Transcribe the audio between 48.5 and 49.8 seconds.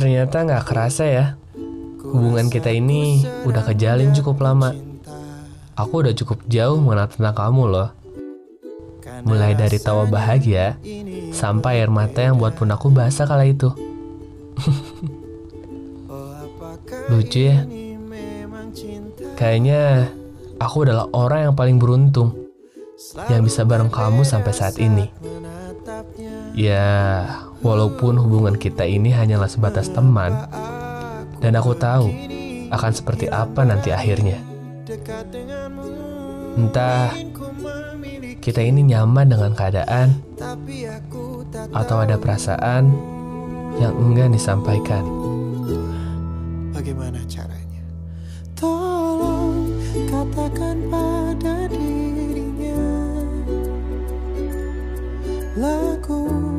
Tolong